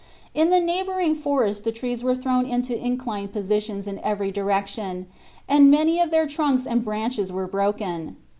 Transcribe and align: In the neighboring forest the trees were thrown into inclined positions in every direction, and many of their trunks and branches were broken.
In 0.33 0.49
the 0.49 0.59
neighboring 0.59 1.13
forest 1.13 1.63
the 1.63 1.71
trees 1.71 2.03
were 2.03 2.15
thrown 2.15 2.47
into 2.47 2.75
inclined 2.75 3.31
positions 3.33 3.85
in 3.85 3.99
every 3.99 4.31
direction, 4.31 5.05
and 5.47 5.69
many 5.69 5.99
of 6.01 6.09
their 6.09 6.25
trunks 6.25 6.65
and 6.65 6.83
branches 6.83 7.31
were 7.31 7.45
broken. 7.45 8.15